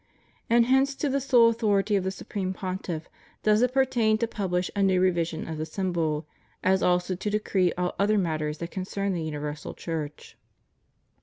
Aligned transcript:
And 0.49 0.65
hence 0.65 0.95
to 0.95 1.09
the 1.09 1.21
sole 1.21 1.49
authority 1.49 1.95
of 1.95 2.03
the 2.03 2.09
supreme 2.09 2.53
Pontiff 2.53 3.07
does 3.43 3.61
it 3.61 3.71
pertain 3.73 4.17
to 4.17 4.27
publish 4.27 4.71
a 4.75 4.81
new 4.81 4.99
revision 4.99 5.47
of 5.47 5.59
the 5.59 5.65
Symbol, 5.67 6.25
as 6.63 6.81
also 6.81 7.13
to 7.13 7.29
decree 7.29 7.71
all 7.77 7.93
other 7.99 8.17
matters 8.17 8.57
that 8.57 8.71
concern 8.71 9.13
the 9.13 9.21
universal 9.23 9.75
Church." 9.75 10.39